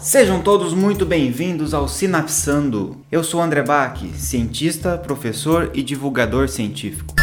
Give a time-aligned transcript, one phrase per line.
[0.00, 2.98] Sejam todos muito bem-vindos ao Sinapsando.
[3.10, 7.14] Eu sou André Bach, cientista, professor e divulgador científico.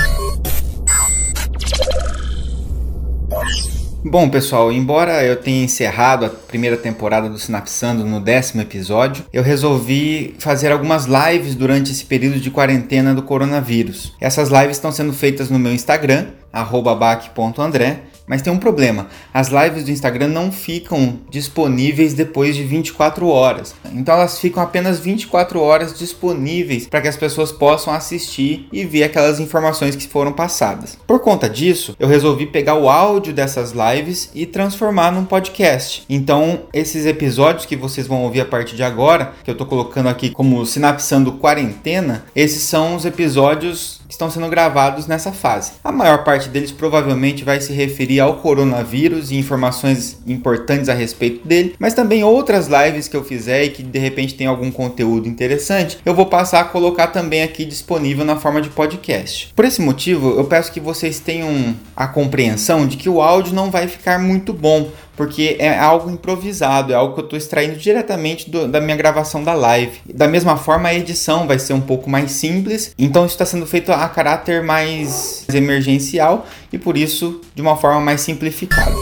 [4.04, 9.42] Bom, pessoal, embora eu tenha encerrado a primeira temporada do Sinapsando no décimo episódio, eu
[9.42, 14.14] resolvi fazer algumas lives durante esse período de quarentena do coronavírus.
[14.20, 19.84] Essas lives estão sendo feitas no meu Instagram, bac.andré, mas tem um problema: as lives
[19.84, 23.76] do Instagram não ficam disponíveis depois de 24 horas.
[23.92, 29.04] Então elas ficam apenas 24 horas disponíveis para que as pessoas possam assistir e ver
[29.04, 30.98] aquelas informações que foram passadas.
[31.06, 36.04] Por conta disso, eu resolvi pegar o áudio dessas lives e transformar num podcast.
[36.10, 40.10] Então, esses episódios que vocês vão ouvir a partir de agora, que eu estou colocando
[40.10, 45.74] aqui como sinapsando quarentena, esses são os episódios que estão sendo gravados nessa fase.
[45.84, 51.48] A maior parte deles provavelmente vai se referir ao coronavírus e informações importantes a respeito
[51.48, 55.28] dele, mas também outras lives que eu fizer e que de repente tem algum conteúdo
[55.28, 59.52] interessante, eu vou passar a colocar também aqui disponível na forma de podcast.
[59.56, 63.72] Por esse motivo, eu peço que vocês tenham a compreensão de que o áudio não
[63.72, 68.50] vai ficar muito bom, porque é algo improvisado, é algo que eu estou extraindo diretamente
[68.50, 70.00] do, da minha gravação da live.
[70.14, 73.92] Da mesma forma, a edição vai ser um pouco mais simples, então está sendo feito
[73.92, 78.96] a caráter mais emergencial e por isso de uma forma mais simplificada.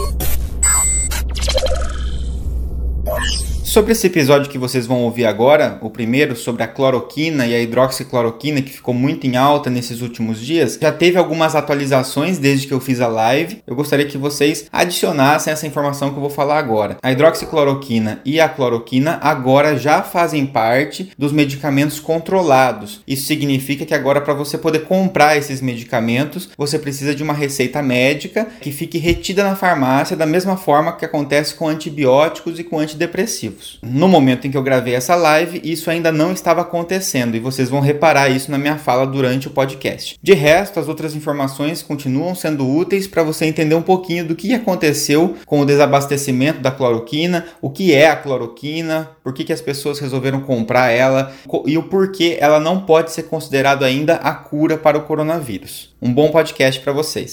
[3.74, 7.60] Sobre esse episódio que vocês vão ouvir agora, o primeiro sobre a cloroquina e a
[7.60, 12.72] hidroxicloroquina, que ficou muito em alta nesses últimos dias, já teve algumas atualizações desde que
[12.72, 13.64] eu fiz a live.
[13.66, 16.98] Eu gostaria que vocês adicionassem essa informação que eu vou falar agora.
[17.02, 23.02] A hidroxicloroquina e a cloroquina agora já fazem parte dos medicamentos controlados.
[23.08, 27.82] Isso significa que agora, para você poder comprar esses medicamentos, você precisa de uma receita
[27.82, 32.78] médica que fique retida na farmácia, da mesma forma que acontece com antibióticos e com
[32.78, 33.63] antidepressivos.
[33.82, 37.68] No momento em que eu gravei essa live, isso ainda não estava acontecendo e vocês
[37.68, 40.18] vão reparar isso na minha fala durante o podcast.
[40.22, 44.54] De resto, as outras informações continuam sendo úteis para você entender um pouquinho do que
[44.54, 49.60] aconteceu com o desabastecimento da cloroquina, o que é a cloroquina, por que, que as
[49.60, 51.32] pessoas resolveram comprar ela
[51.66, 55.94] e o porquê ela não pode ser considerada ainda a cura para o coronavírus.
[56.00, 57.32] Um bom podcast para vocês.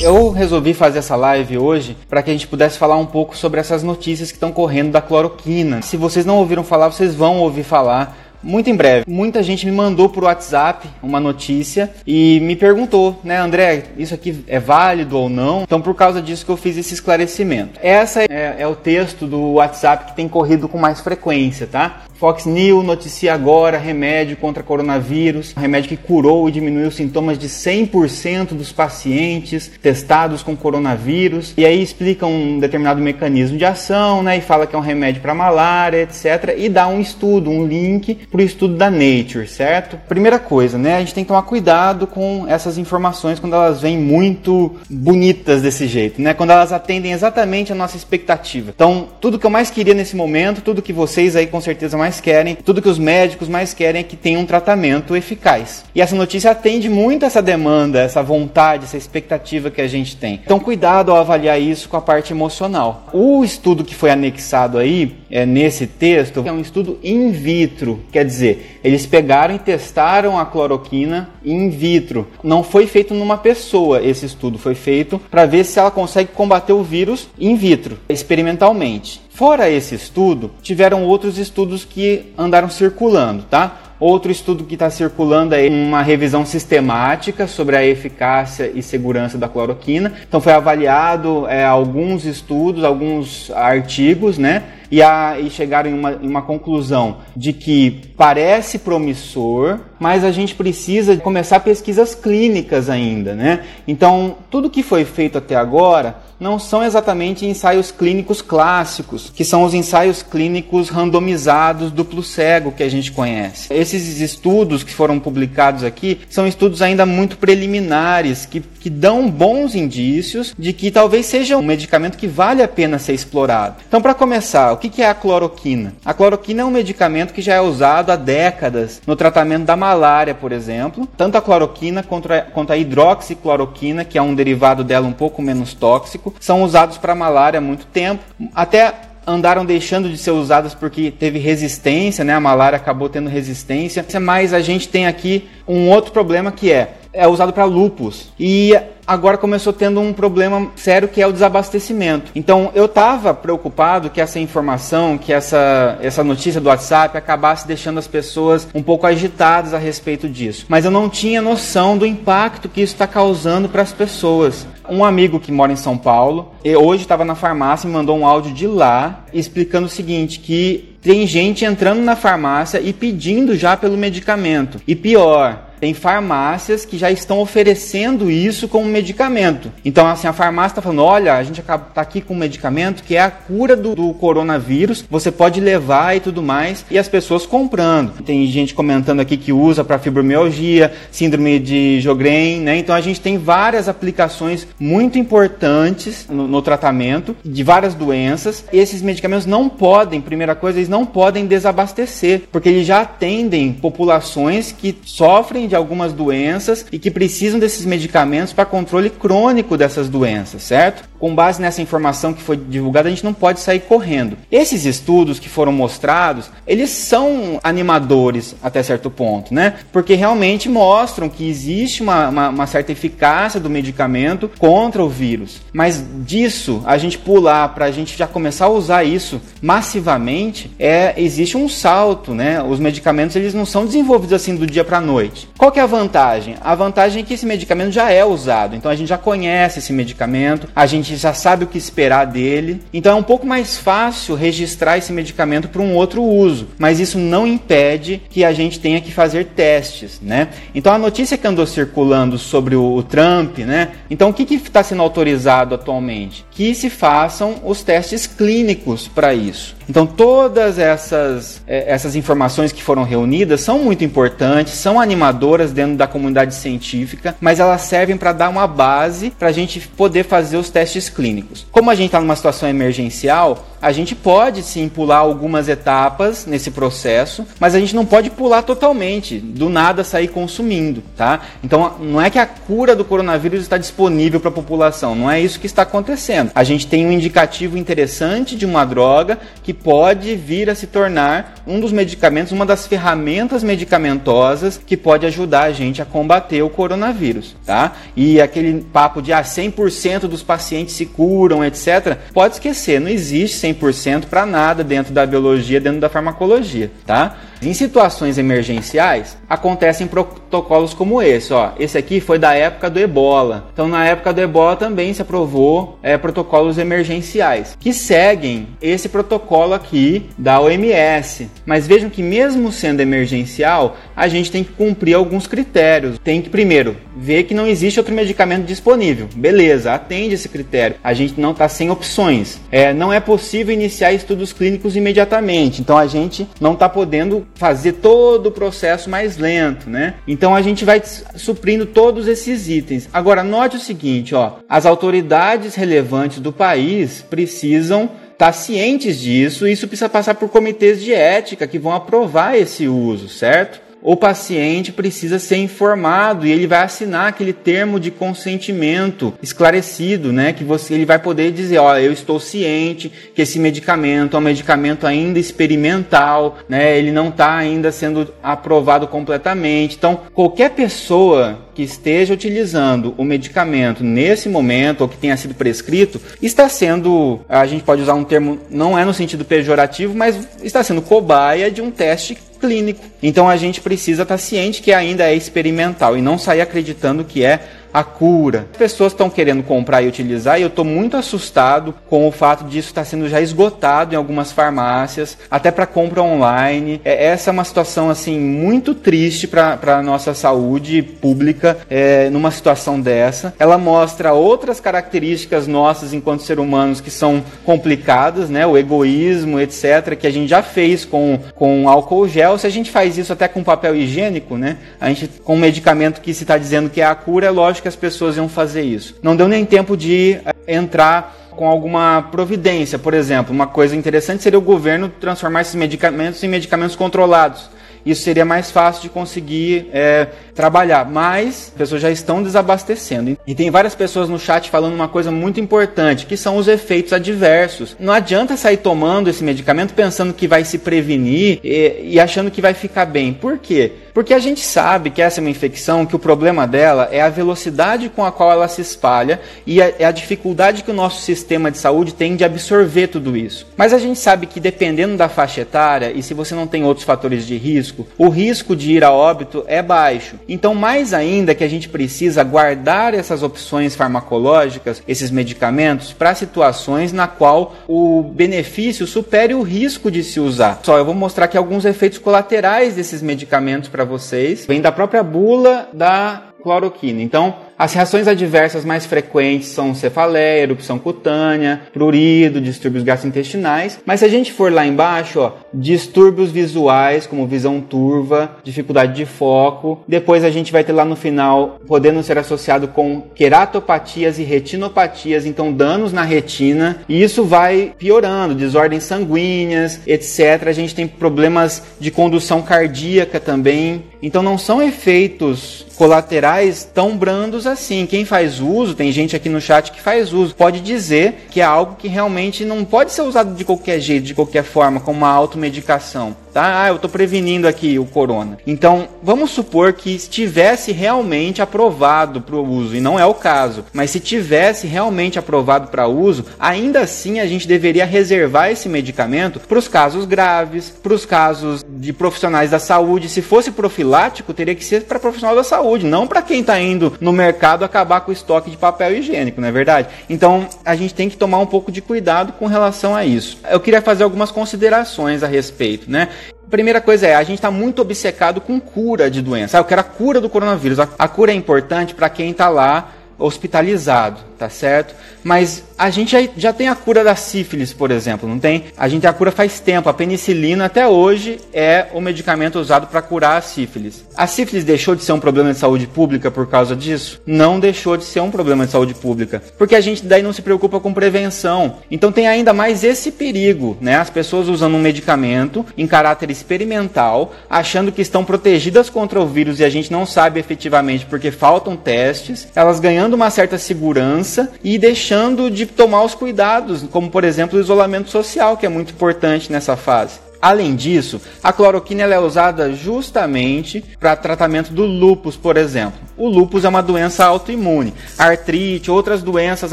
[0.00, 3.58] Eu resolvi fazer essa live hoje para que a gente pudesse falar um pouco sobre
[3.58, 5.82] essas notícias que estão correndo da cloroquina.
[5.82, 9.04] Se vocês não ouviram falar, vocês vão ouvir falar muito em breve.
[9.08, 14.44] Muita gente me mandou por WhatsApp uma notícia e me perguntou, né, André, isso aqui
[14.46, 15.62] é válido ou não?
[15.62, 17.78] Então, por causa disso que eu fiz esse esclarecimento.
[17.82, 22.02] Essa é, é o texto do WhatsApp que tem corrido com mais frequência, tá?
[22.18, 28.54] Fox News noticia agora remédio contra coronavírus, remédio que curou e diminuiu sintomas de 100%
[28.54, 31.54] dos pacientes testados com coronavírus.
[31.56, 34.36] E aí explica um determinado mecanismo de ação, né?
[34.36, 36.56] E fala que é um remédio para malária, etc.
[36.58, 39.96] E dá um estudo, um link para o estudo da Nature, certo?
[40.08, 40.96] Primeira coisa, né?
[40.96, 45.86] A gente tem que tomar cuidado com essas informações quando elas vêm muito bonitas desse
[45.86, 46.34] jeito, né?
[46.34, 48.72] Quando elas atendem exatamente a nossa expectativa.
[48.74, 52.07] Então, tudo que eu mais queria nesse momento, tudo que vocês aí com certeza mais
[52.08, 55.84] mais querem, tudo que os médicos mais querem é que tenha um tratamento eficaz.
[55.94, 60.40] E essa notícia atende muito essa demanda, essa vontade, essa expectativa que a gente tem.
[60.42, 63.08] Então, cuidado ao avaliar isso com a parte emocional.
[63.12, 68.24] O estudo que foi anexado aí, é, nesse texto, é um estudo in vitro, quer
[68.24, 72.26] dizer, eles pegaram e testaram a cloroquina in vitro.
[72.42, 76.72] Não foi feito numa pessoa esse estudo, foi feito para ver se ela consegue combater
[76.72, 79.27] o vírus in vitro, experimentalmente.
[79.38, 83.78] Fora esse estudo, tiveram outros estudos que andaram circulando, tá?
[84.00, 89.48] Outro estudo que está circulando é uma revisão sistemática sobre a eficácia e segurança da
[89.48, 90.12] cloroquina.
[90.28, 94.64] Então foi avaliado é, alguns estudos, alguns artigos, né?
[94.90, 100.32] E, a, e chegaram em uma, em uma conclusão de que parece promissor, mas a
[100.32, 103.60] gente precisa começar pesquisas clínicas ainda, né?
[103.86, 109.64] Então tudo que foi feito até agora não são exatamente ensaios clínicos clássicos, que são
[109.64, 113.72] os ensaios clínicos randomizados duplo cego que a gente conhece.
[113.72, 119.74] Esses estudos que foram publicados aqui são estudos ainda muito preliminares, que, que dão bons
[119.74, 123.76] indícios de que talvez seja um medicamento que vale a pena ser explorado.
[123.86, 125.94] Então, para começar, o que é a cloroquina?
[126.04, 130.34] A cloroquina é um medicamento que já é usado há décadas no tratamento da malária,
[130.34, 131.08] por exemplo.
[131.16, 135.42] Tanto a cloroquina quanto a, quanto a hidroxicloroquina, que é um derivado dela um pouco
[135.42, 138.22] menos tóxico, são usados para malária há muito tempo.
[138.54, 138.94] Até
[139.26, 142.32] andaram deixando de ser usadas porque teve resistência, né?
[142.32, 144.04] A malária acabou tendo resistência.
[144.20, 148.28] Mas a gente tem aqui um outro problema que é é usado para lupus.
[148.38, 152.30] E agora começou tendo um problema sério que é o desabastecimento.
[152.34, 157.98] Então eu estava preocupado que essa informação, que essa, essa notícia do WhatsApp acabasse deixando
[157.98, 160.66] as pessoas um pouco agitadas a respeito disso.
[160.68, 164.66] Mas eu não tinha noção do impacto que isso está causando para as pessoas.
[164.90, 168.26] Um amigo que mora em São Paulo, e hoje estava na farmácia e mandou um
[168.26, 173.76] áudio de lá explicando o seguinte: que tem gente entrando na farmácia e pedindo já
[173.76, 174.80] pelo medicamento.
[174.86, 179.70] E pior, tem farmácias que já estão oferecendo isso como medicamento.
[179.84, 183.16] Então, assim, a farmácia está falando: olha, a gente está aqui com um medicamento que
[183.16, 187.46] é a cura do, do, coronavírus, você pode levar e tudo mais, e as pessoas
[187.46, 188.22] comprando.
[188.22, 192.76] Tem gente comentando aqui que usa para fibromialgia, síndrome de Jogren, né?
[192.76, 198.64] Então, a gente tem várias aplicações muito importantes no, no tratamento de várias doenças.
[198.72, 204.72] Esses medicamentos não podem, primeira coisa, eles não podem desabastecer, porque eles já atendem populações
[204.72, 210.62] que sofrem de algumas doenças e que precisam desses medicamentos para controle crônico dessas doenças,
[210.62, 211.08] certo?
[211.18, 214.36] Com base nessa informação que foi divulgada, a gente não pode sair correndo.
[214.50, 219.74] Esses estudos que foram mostrados, eles são animadores até certo ponto, né?
[219.92, 225.60] Porque realmente mostram que existe uma, uma, uma certa eficácia do medicamento contra o vírus.
[225.72, 231.14] Mas disso, a gente pular para a gente já começar a usar isso massivamente, é
[231.16, 232.62] existe um salto, né?
[232.62, 235.48] Os medicamentos eles não são desenvolvidos assim do dia para a noite.
[235.58, 236.54] Qual que é a vantagem?
[236.60, 239.92] A vantagem é que esse medicamento já é usado, então a gente já conhece esse
[239.92, 244.36] medicamento, a gente já sabe o que esperar dele, então é um pouco mais fácil
[244.36, 249.00] registrar esse medicamento para um outro uso, mas isso não impede que a gente tenha
[249.00, 250.46] que fazer testes, né?
[250.72, 253.88] Então a notícia que andou circulando sobre o, o Trump, né?
[254.08, 256.46] Então o que está sendo autorizado atualmente?
[256.52, 259.77] Que se façam os testes clínicos para isso.
[259.88, 265.96] Então todas essas, é, essas informações que foram reunidas são muito importantes, são animadoras dentro
[265.96, 270.56] da comunidade científica, mas elas servem para dar uma base para a gente poder fazer
[270.56, 271.66] os testes clínicos.
[271.70, 276.70] Como a gente está numa situação emergencial, a gente pode sim pular algumas etapas nesse
[276.70, 281.40] processo, mas a gente não pode pular totalmente, do nada sair consumindo, tá?
[281.62, 285.40] Então não é que a cura do coronavírus está disponível para a população, não é
[285.40, 286.50] isso que está acontecendo.
[286.54, 291.62] A gente tem um indicativo interessante de uma droga que pode vir a se tornar
[291.66, 296.70] um dos medicamentos, uma das ferramentas medicamentosas que pode ajudar a gente a combater o
[296.70, 297.92] coronavírus, tá?
[298.16, 302.16] E aquele papo de ah, 100% dos pacientes se curam, etc.
[302.32, 307.36] Pode esquecer, não existe 100% para nada dentro da biologia, dentro da farmacologia, tá?
[307.60, 310.06] Em situações emergenciais, acontecem
[310.48, 311.52] protocolos como esse.
[311.52, 311.70] Ó.
[311.78, 313.68] Esse aqui foi da época do ebola.
[313.72, 319.74] Então, na época do ebola também se aprovou é, protocolos emergenciais que seguem esse protocolo
[319.74, 321.48] aqui da OMS.
[321.64, 326.18] Mas vejam que, mesmo sendo emergencial, a gente tem que cumprir alguns critérios.
[326.18, 329.28] Tem que, primeiro, ver que não existe outro medicamento disponível.
[329.34, 330.96] Beleza, atende esse critério.
[331.04, 332.58] A gente não está sem opções.
[332.72, 335.80] É, não é possível iniciar estudos clínicos imediatamente.
[335.80, 340.14] Então, a gente não está podendo fazer todo o processo mais lento, né?
[340.26, 341.02] Então a gente vai
[341.36, 343.08] suprindo todos esses itens.
[343.12, 349.66] Agora note o seguinte, ó, as autoridades relevantes do país precisam estar tá cientes disso,
[349.66, 353.87] e isso precisa passar por comitês de ética que vão aprovar esse uso, certo?
[354.02, 360.52] O paciente precisa ser informado e ele vai assinar aquele termo de consentimento esclarecido, né?
[360.52, 364.42] Que você ele vai poder dizer, ó, eu estou ciente que esse medicamento é um
[364.42, 366.98] medicamento ainda experimental, né?
[366.98, 369.96] Ele não está ainda sendo aprovado completamente.
[369.96, 376.20] Então, qualquer pessoa que esteja utilizando o medicamento nesse momento ou que tenha sido prescrito
[376.42, 380.82] está sendo, a gente pode usar um termo, não é no sentido pejorativo, mas está
[380.82, 383.04] sendo cobaia de um teste clínico.
[383.22, 387.44] Então a gente precisa estar ciente que ainda é experimental e não sair acreditando que
[387.44, 387.60] é
[387.92, 388.66] a cura.
[388.72, 392.64] As pessoas estão querendo comprar e utilizar e eu estou muito assustado com o fato
[392.64, 397.00] disso estar tá sendo já esgotado em algumas farmácias, até para compra online.
[397.04, 402.50] É, essa é uma situação assim muito triste para a nossa saúde pública é, numa
[402.50, 403.54] situação dessa.
[403.58, 408.66] Ela mostra outras características nossas enquanto ser humanos que são complicadas, né?
[408.66, 412.58] O egoísmo, etc., que a gente já fez com, com álcool gel.
[412.58, 414.78] Se a gente faz isso até com papel higiênico, né?
[415.00, 417.77] A gente com um medicamento que se está dizendo que é a cura, é lógico
[417.82, 419.14] que as pessoas iam fazer isso.
[419.22, 423.52] Não deu nem tempo de eh, entrar com alguma providência, por exemplo.
[423.52, 427.68] Uma coisa interessante seria o governo transformar esses medicamentos em medicamentos controlados
[428.04, 431.04] isso seria mais fácil de conseguir é, trabalhar.
[431.04, 433.36] Mas as pessoas já estão desabastecendo.
[433.46, 437.12] E tem várias pessoas no chat falando uma coisa muito importante, que são os efeitos
[437.12, 437.96] adversos.
[437.98, 442.62] Não adianta sair tomando esse medicamento pensando que vai se prevenir e, e achando que
[442.62, 443.32] vai ficar bem.
[443.32, 443.92] Por quê?
[444.18, 447.28] Porque a gente sabe que essa é uma infecção, que o problema dela é a
[447.28, 451.22] velocidade com a qual ela se espalha e a, é a dificuldade que o nosso
[451.22, 453.64] sistema de saúde tem de absorver tudo isso.
[453.76, 457.06] Mas a gente sabe que dependendo da faixa etária e se você não tem outros
[457.06, 460.34] fatores de risco, o risco de ir a óbito é baixo.
[460.48, 467.12] Então, mais ainda que a gente precisa guardar essas opções farmacológicas, esses medicamentos, para situações
[467.12, 470.80] na qual o benefício supere o risco de se usar.
[470.82, 474.66] Só eu vou mostrar aqui alguns efeitos colaterais desses medicamentos para vocês.
[474.66, 477.22] Vem da própria bula da cloroquina.
[477.22, 484.00] Então, as reações adversas mais frequentes são cefaleia, erupção cutânea, prurido, distúrbios gastrointestinais.
[484.04, 489.24] Mas se a gente for lá embaixo, ó, distúrbios visuais, como visão turva, dificuldade de
[489.24, 490.00] foco.
[490.08, 495.46] Depois a gente vai ter lá no final, podendo ser associado com queratopatias e retinopatias,
[495.46, 496.98] então danos na retina.
[497.08, 500.66] E isso vai piorando, desordens sanguíneas, etc.
[500.66, 504.02] A gente tem problemas de condução cardíaca também.
[504.20, 508.06] Então não são efeitos colaterais tão brandos assim.
[508.06, 511.64] Quem faz uso, tem gente aqui no chat que faz uso, pode dizer que é
[511.64, 515.28] algo que realmente não pode ser usado de qualquer jeito, de qualquer forma, como uma
[515.28, 516.82] automedicação tá?
[516.82, 518.58] Ah, eu estou prevenindo aqui o corona.
[518.66, 523.84] Então, vamos supor que estivesse realmente aprovado para o uso, e não é o caso,
[523.92, 529.60] mas se tivesse realmente aprovado para uso, ainda assim a gente deveria reservar esse medicamento
[529.60, 533.28] para os casos graves, para os casos de profissionais da saúde.
[533.28, 537.12] Se fosse profilático, teria que ser para profissional da saúde, não para quem está indo
[537.20, 540.08] no mercado acabar com o estoque de papel higiênico, não é verdade?
[540.30, 543.58] Então, a gente tem que tomar um pouco de cuidado com relação a isso.
[543.68, 546.28] Eu queria fazer algumas considerações a respeito, né?
[546.70, 549.78] Primeira coisa é, a gente está muito obcecado com cura de doença.
[549.78, 551.00] Ah, eu quero a cura do coronavírus.
[551.00, 555.14] A, a cura é importante para quem está lá hospitalizado, tá certo?
[555.44, 558.84] Mas a gente já, já, tem a cura da sífilis, por exemplo, não tem?
[558.96, 560.08] A gente a cura faz tempo.
[560.08, 564.24] A penicilina até hoje é o medicamento usado para curar a sífilis.
[564.36, 567.40] A sífilis deixou de ser um problema de saúde pública por causa disso?
[567.46, 570.62] Não deixou de ser um problema de saúde pública, porque a gente daí não se
[570.62, 571.96] preocupa com prevenção.
[572.10, 574.16] Então tem ainda mais esse perigo, né?
[574.16, 579.78] As pessoas usando um medicamento em caráter experimental, achando que estão protegidas contra o vírus
[579.78, 584.47] e a gente não sabe efetivamente porque faltam testes, elas ganhando uma certa segurança
[584.82, 589.12] e deixando de tomar os cuidados, como por exemplo o isolamento social, que é muito
[589.12, 590.47] importante nessa fase.
[590.60, 596.18] Além disso, a cloroquina é usada justamente para tratamento do lúpus, por exemplo.
[596.36, 598.12] O lúpus é uma doença autoimune.
[598.36, 599.92] Artrite, outras doenças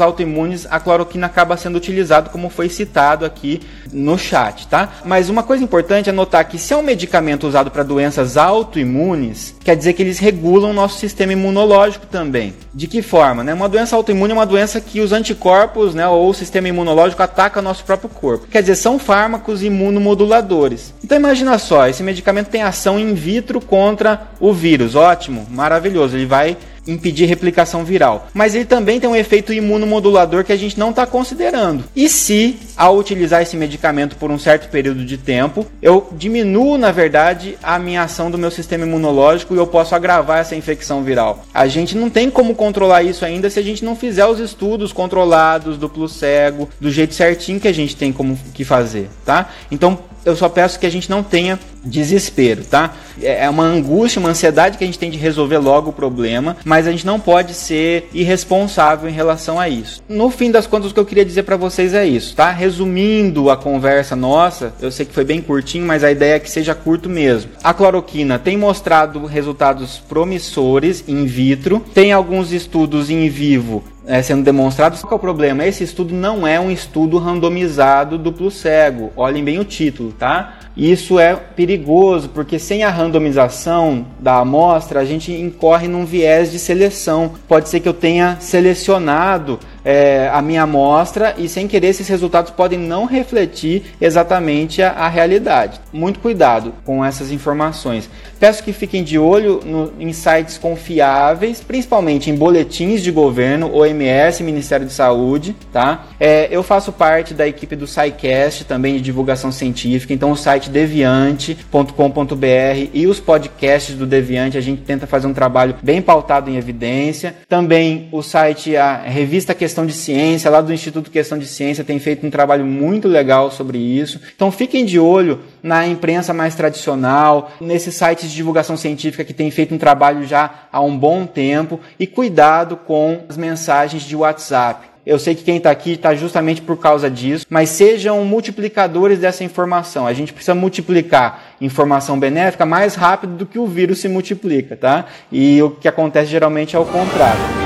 [0.00, 3.60] autoimunes, a cloroquina acaba sendo utilizada como foi citado aqui
[3.92, 4.88] no chat, tá?
[5.04, 9.54] Mas uma coisa importante é notar que se é um medicamento usado para doenças autoimunes,
[9.64, 12.54] quer dizer que eles regulam o nosso sistema imunológico também.
[12.74, 13.42] De que forma?
[13.42, 13.54] Né?
[13.54, 17.60] Uma doença autoimune é uma doença que os anticorpos né, ou o sistema imunológico ataca
[17.60, 18.46] o nosso próprio corpo.
[18.46, 20.55] Quer dizer, são fármacos imunomoduladores.
[21.02, 24.94] Então imagina só, esse medicamento tem ação in vitro contra o vírus.
[24.94, 26.16] Ótimo, maravilhoso.
[26.16, 28.28] Ele vai impedir replicação viral.
[28.32, 31.84] Mas ele também tem um efeito imunomodulador que a gente não está considerando.
[31.94, 36.92] E se, ao utilizar esse medicamento por um certo período de tempo, eu diminuo, na
[36.92, 41.44] verdade, a minha ação do meu sistema imunológico e eu posso agravar essa infecção viral?
[41.52, 44.92] A gente não tem como controlar isso ainda se a gente não fizer os estudos
[44.92, 49.50] controlados, duplo cego, do jeito certinho que a gente tem como que fazer, tá?
[49.70, 52.94] Então, eu só peço que a gente não tenha desespero, tá?
[53.22, 56.56] É, é uma angústia, uma ansiedade que a gente tem de resolver logo o problema,
[56.64, 60.02] mas a gente não pode ser irresponsável em relação a isso.
[60.08, 62.50] No fim das contas, o que eu queria dizer para vocês é isso, tá?
[62.50, 66.50] Resumindo a conversa nossa, eu sei que foi bem curtinho, mas a ideia é que
[66.50, 67.52] seja curto mesmo.
[67.62, 74.44] A cloroquina tem mostrado resultados promissores in vitro, tem alguns estudos em vivo é, sendo
[74.44, 75.02] demonstrados.
[75.02, 75.66] Qual é o problema?
[75.66, 79.12] Esse estudo não é um estudo randomizado duplo cego.
[79.16, 80.58] Olhem bem o título, tá?
[80.76, 86.58] Isso é perigoso, porque sem a randomização da amostra, a gente incorre num viés de
[86.58, 87.32] seleção.
[87.48, 92.50] Pode ser que eu tenha selecionado é, a minha amostra e sem querer esses resultados
[92.50, 95.80] podem não refletir exatamente a, a, realidade.
[95.92, 98.10] Muito cuidado com essas informações.
[98.40, 104.42] Peço que fiquem de olho no, em sites confiáveis, principalmente em boletins de governo, OMS,
[104.42, 105.54] Ministério de Saúde.
[105.72, 106.06] Tá?
[106.18, 110.68] É, eu faço parte da equipe do SciCast, também de divulgação científica, então o site
[110.68, 116.56] deviante.com.br e os podcasts do Deviante, a gente tenta fazer um trabalho bem pautado em
[116.56, 117.36] evidência.
[117.48, 121.84] Também o site, a revista Questão Questão de Ciência, lá do Instituto Questão de Ciência,
[121.84, 124.18] tem feito um trabalho muito legal sobre isso.
[124.34, 129.50] Então fiquem de olho na imprensa mais tradicional, nesses sites de divulgação científica que tem
[129.50, 134.86] feito um trabalho já há um bom tempo e cuidado com as mensagens de WhatsApp.
[135.04, 139.44] Eu sei que quem está aqui está justamente por causa disso, mas sejam multiplicadores dessa
[139.44, 140.06] informação.
[140.06, 145.04] A gente precisa multiplicar informação benéfica mais rápido do que o vírus se multiplica, tá?
[145.30, 147.65] E o que acontece geralmente é o contrário.